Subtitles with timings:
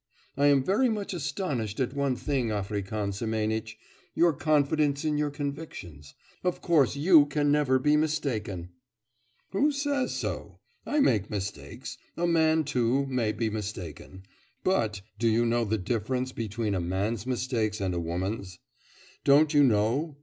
[0.35, 3.77] I am very much astonished at one thing, African Semenitch;
[4.15, 8.69] your confidence in your convictions; of course you can never be mistaken.'
[9.51, 10.57] 'Who says so?
[10.87, 14.23] I make mistakes; a man, too, may be mistaken.
[14.63, 18.57] But do you know the difference between a man's mistakes and a woman's?
[19.23, 20.17] Don't you know?